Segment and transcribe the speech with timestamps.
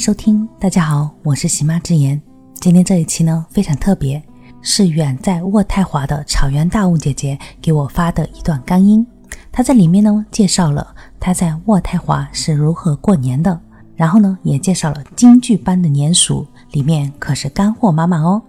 [0.00, 2.18] 收听，大家好，我是喜妈之言。
[2.54, 4.22] 今天这一期呢非常特别，
[4.62, 9.06] 是远在渥太华的草原大雾姐姐给我发的一段干音。
[9.52, 13.60] 她在里面呢介绍了她在渥太华是如何过年的，
[13.94, 18.40] 然后呢也介绍了京剧般的年俗，里面可是干货满满哦。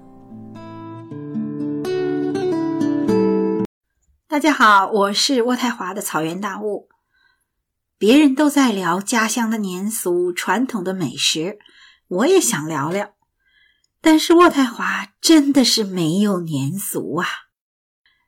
[4.30, 6.88] 大家好，我是渥太华的草原大雾。
[8.02, 11.60] 别人都在聊家乡的年俗、传统的美食，
[12.08, 13.14] 我也想聊聊。
[14.02, 17.28] 但是渥太华真的是没有年俗啊！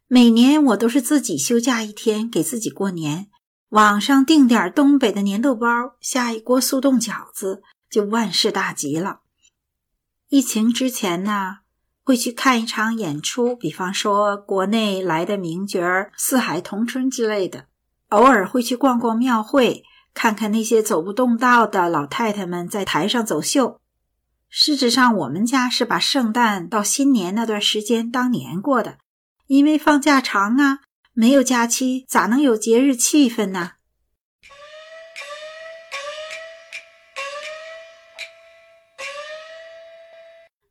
[0.08, 3.32] 每年我都是自己休假一天给自己过年，
[3.70, 5.68] 网上订点东北的粘豆包，
[6.00, 9.22] 下一锅速冻饺子，就万事大吉了。
[10.30, 11.62] 疫情之前呢，
[12.04, 17.66] 会去看一场演出，比方说国内来的名角儿《四海同春》之类的。
[18.14, 23.82] 偶尔会去逛逛庙会，看看那些走不动道的老太太们在台上走秀。
[24.50, 29.00] 事实上，我们家是把圣诞到新年那段时间当年过的，
[29.48, 30.82] 因为放假长啊，
[31.14, 33.72] 没有假期咋能有节日气氛呢？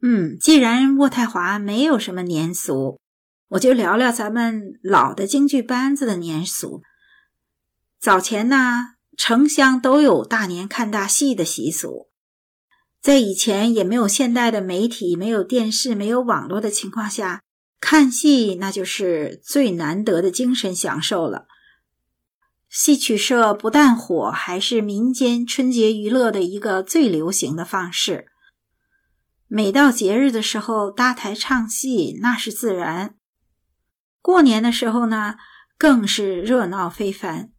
[0.00, 3.00] 嗯，既然渥太华没有什么年俗，
[3.48, 6.82] 我就聊聊咱们老的京剧班子的年俗。
[8.02, 12.10] 早前呢，城乡都有大年看大戏的习俗。
[13.00, 17.44] 在以前也没有现代的媒体、没有电视、没有网络的情况下，
[17.78, 21.46] 看戏那就是最难得的精神享受了。
[22.68, 28.26] 戏曲社不但火，还是民间春节娱乐的一个最流行的方式。
[29.46, 33.14] 每到节日的时候，搭台唱戏那是自然。
[34.20, 35.36] 过年的时候呢，
[35.78, 37.52] 更是热闹非凡。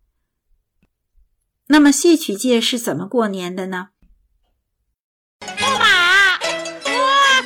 [1.67, 3.92] 那么戏曲界是怎么过年的呢？
[5.39, 6.42] 驸马，我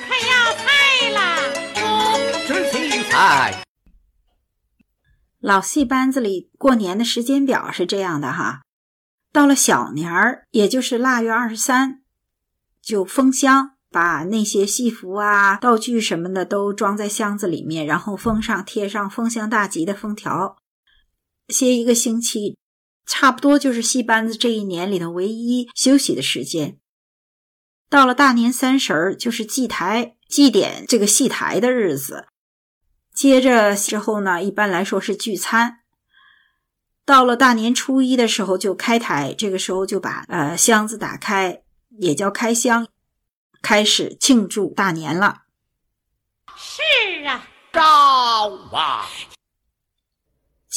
[0.08, 1.18] 可要菜了。
[5.40, 8.64] 老戏班子里过年的时间表是这样的哈，
[9.31, 12.02] 到了小年儿，也就是腊月二十三，
[12.81, 20.58] 就封箱，把那些戏服啊、道具什么的都装在箱子里面，然后封上，贴上封箱大吉的封条，
[21.50, 22.58] 歇一个星期。
[23.07, 26.78] 差不多就是戏班子这一年里头唯一休息的时间。
[27.90, 32.28] 到了大年三十儿，就是祭台祭奠这个戏台的日子。
[33.16, 35.79] 接着之后呢，一般来说是聚餐。
[37.06, 41.62] 到了大年初一的时候就开台，这个时候就把呃箱子打开，
[41.97, 42.89] 也叫开箱，
[43.62, 45.44] 开始庆祝大年了。
[46.57, 47.81] 是啊，招
[48.74, 49.07] 啊！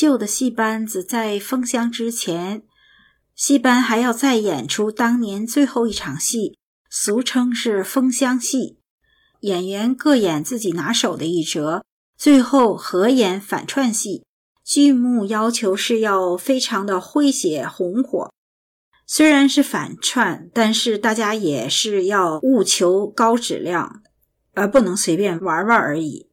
[0.01, 2.63] 旧的戏班子在封箱之前，
[3.35, 6.57] 戏班还要再演出当年最后一场戏，
[6.89, 8.79] 俗称是封箱戏。
[9.41, 11.85] 演员各演自己拿手的一折，
[12.17, 14.25] 最后合演反串戏。
[14.65, 18.33] 剧目要求是要非常的诙谐红火。
[19.07, 24.01] 虽然是反串，但是大家也是要务求高质量，
[24.55, 26.31] 而不能随便玩玩而已。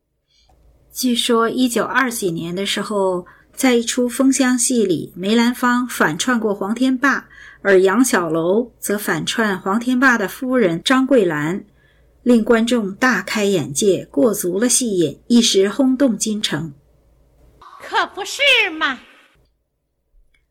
[0.94, 3.26] 据说一九二几年的时候。
[3.58, 7.28] 在一出封箱戏里，梅兰芳反串过黄天霸，
[7.64, 11.66] 而杨小楼则反串黄天霸的夫人张桂兰，
[12.22, 16.72] 令观众大开眼界，过足了戏瘾，一时轰动京城。
[17.82, 19.00] 可不是嘛！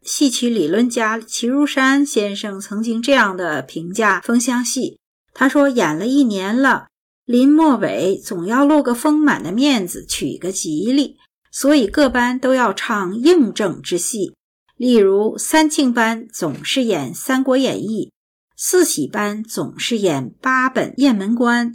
[0.03, 4.99] 戏曲理论家齐如山先生曾经这样的评价封箱戏：
[5.33, 6.89] 他说，演了一年了，
[7.25, 11.19] 临末尾总要露个丰满的面子，取个吉利。
[11.59, 14.35] 所以各班都要唱应正之戏，
[14.77, 18.09] 例如三庆班总是演《三国演义》，
[18.55, 21.73] 四喜班总是演八本《雁门关》。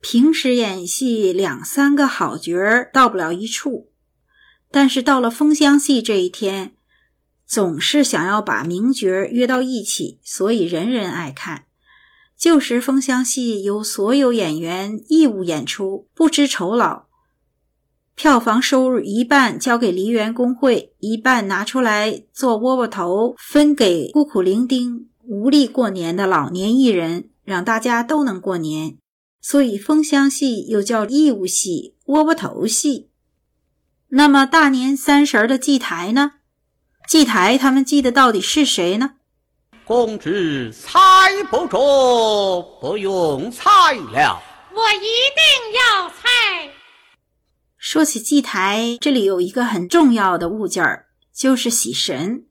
[0.00, 3.90] 平时演戏两三个好角儿到不了一处，
[4.70, 6.72] 但是到了封箱戏这一天，
[7.46, 11.66] 总是想要把名角儿约到一起，所以人人爱看。
[12.34, 17.07] 旧时封箱戏由所有演员义务演出，不知酬劳。
[18.18, 28.96] 票房收入一半交给梨园工会，一半拿出来做窝窝头，分给孤苦伶仃、无力过年的老年艺人，让大家都能过年。
[29.40, 33.08] 所以封箱戏又叫义务戏、窝窝头戏。
[34.08, 36.32] 那么大年三十的祭台呢？
[37.06, 39.12] 祭台他们祭的到底是谁呢？
[39.84, 40.98] 公子猜
[41.48, 44.42] 不着，不用猜了。
[44.74, 46.26] 我一定要菜。
[47.78, 52.44] 说起祭台，这里有一个很重要的物件儿，就是喜神。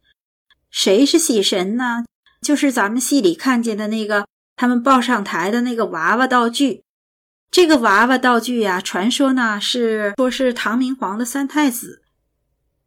[0.72, 2.06] 谁是喜神呢？
[2.42, 4.26] 就是咱们戏里看见的那个
[4.56, 6.84] 他们抱上台的那个娃娃道具。
[7.52, 12.04] 这个娃娃道具呀，传说呢是说是唐明皇的三太子，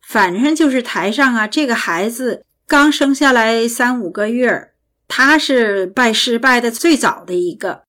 [0.06, 4.72] 反正就是台上啊，这个孩子刚生下来三五个月，
[5.06, 7.84] 他是拜师拜的最早的一个。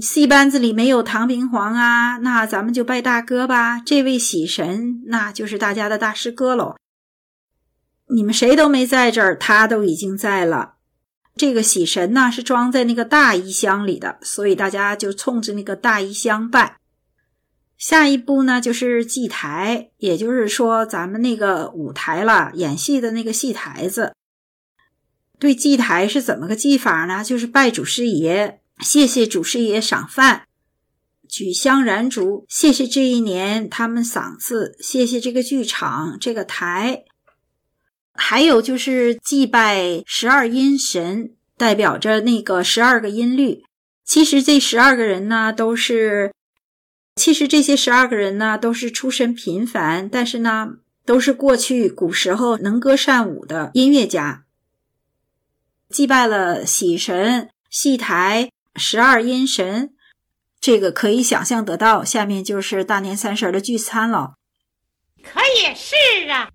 [0.00, 3.80] 戏班子里没有唐明皇啊，那咱们就拜大哥吧。
[3.80, 6.76] 这位喜神，那就是大家的大师哥喽。
[8.08, 10.74] 你们谁都没在这儿，他都已经在了。
[11.34, 16.76] 这个喜神呢是装在那个大衣箱里的，所以大家就冲着那个大衣箱拜。
[17.76, 24.12] 下一步呢就是祭台，也就是说咱们那个舞台了，演戏的那个戏台子。
[25.38, 27.24] 对祭台是怎么个祭法呢？
[27.24, 30.46] 就是拜祖师爷，谢谢祖师爷赏饭，
[31.28, 37.04] 举香燃烛，谢谢这一年他们赏赐，谢谢这个剧场这个台。
[38.14, 43.64] 还有就是祭拜十二音神，代表着那个十二个音律。
[44.04, 46.34] 其实这十二个人呢，都是，
[47.16, 50.74] 其实这些十二个人呢，都是出身平凡，但是呢，
[51.06, 54.44] 都是过去古时候能歌善舞的音乐家。
[55.88, 59.94] 祭拜了喜神、戏台、十二阴神，
[60.60, 62.04] 这个可以想象得到。
[62.04, 64.34] 下面就是大年三十的聚餐了。
[65.22, 65.94] 可也是
[66.30, 66.48] 啊。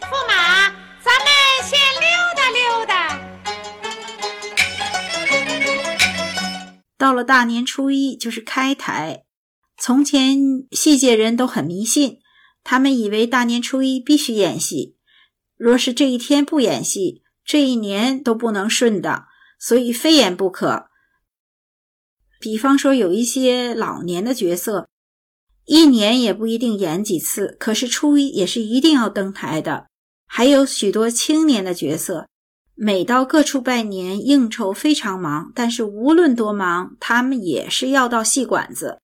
[0.00, 0.68] 驸马，
[1.00, 1.26] 咱们
[1.62, 3.18] 先溜达溜达。
[6.98, 9.24] 到了大年初一，就是开台。
[9.78, 10.36] 从前
[10.70, 12.18] 戏界人都很迷信，
[12.62, 14.96] 他们以为大年初一必须演戏，
[15.56, 19.26] 若是这一天不演戏，这一年都不能顺的，
[19.62, 20.86] 所以非演不可。
[22.40, 24.88] 比方说，有一些老年的角色，
[25.66, 29.86] 一年也不一定演几次，可是初一也是一定要登台的。
[30.26, 32.26] 还有许多青年的角色，
[32.74, 38.98] 每到各处拜年应酬非常忙，但是无论多忙，他们也是要到戏馆子。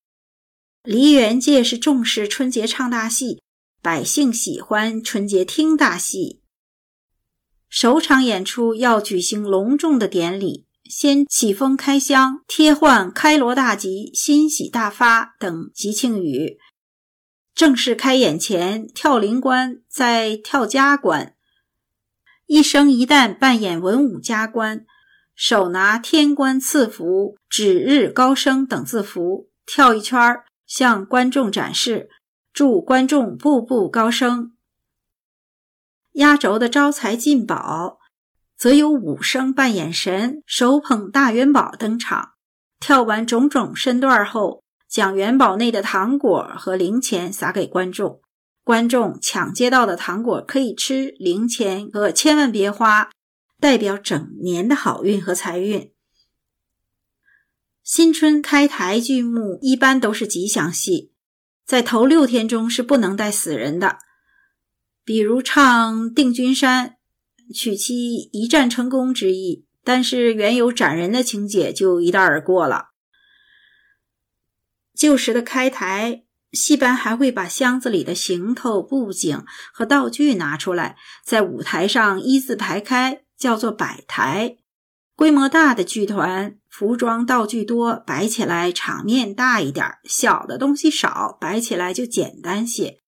[0.83, 3.41] 梨园界是重视春节唱大戏，
[3.81, 6.41] 百姓喜欢春节听大戏。
[7.69, 16.59] 首场演出要举行隆重的典礼，先起封开箱、贴换开锣大吉、欣喜大发等吉庆语。
[17.55, 21.35] 正式开演前，跳灵官在跳家官，
[22.47, 24.87] 一生一旦扮演文武家官，
[25.35, 32.09] 手拿天官赐福、指日高升等字符，跳一圈儿，向观众展示，
[32.53, 34.53] 祝观众步步高升。
[36.19, 37.99] 压轴的招财进宝，
[38.57, 42.31] 则由武生扮演神，手捧大元宝登场，
[42.81, 44.63] 跳完种种身段后。
[44.89, 48.23] 将元宝内的糖果和零钱撒给观众，
[48.65, 53.11] 观众抢接到的糖果可以吃，零钱可千万别花，
[53.61, 55.93] 代表整年的好运和财运。
[57.85, 61.13] 新春开台剧目一般都是吉祥戏，
[61.67, 63.99] 在头六天中是不能带死人的，
[65.09, 66.97] 比如唱《定军山》，
[67.57, 72.89] 取其一战成功之意，但是原有斩人的情节就一带而过了。
[74.95, 84.59] 旧时的开台戏班还会把箱子里的行头、布景和道具拿出来，在舞台上一字排开，叫做摆台。
[85.17, 93.01] 规模大的剧团，服装道具多，摆起来场面大一点；小的东西少，摆起来就简单些。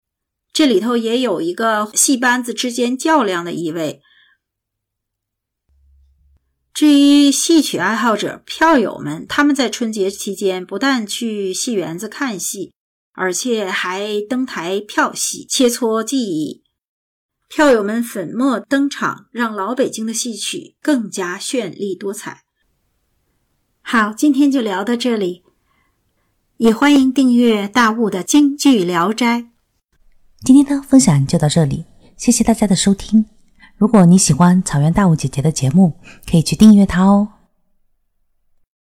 [0.52, 4.02] 这里头也有一个戏班子之间较量的意味。
[6.72, 12.72] 至于戏曲爱好者、票友们，他们在春节期间不但去戏园子看戏，
[13.12, 16.62] 而且还登台票戏、切磋技艺。
[17.48, 22.44] 票友们粉墨登场，让老北京的戏曲更加绚丽多彩。
[23.82, 25.42] 好，今天就聊到这里，
[26.58, 29.49] 也欢迎订阅大雾的京剧聊斋。
[30.42, 31.84] 今天的分享就到这里，
[32.16, 33.26] 谢谢大家的收听。
[33.76, 35.92] 如果你喜欢草原大雾姐姐的节目，
[36.28, 37.28] 可以去订阅她哦。